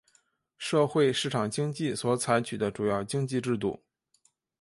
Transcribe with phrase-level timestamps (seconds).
[0.57, 3.83] 社会市场经济所采取的主要经济制度。